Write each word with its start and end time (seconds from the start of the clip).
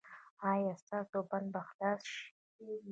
ایا 0.51 0.73
ستاسو 0.83 1.19
بند 1.29 1.47
به 1.53 1.61
خلاص 1.67 2.01
شي؟ 2.13 2.25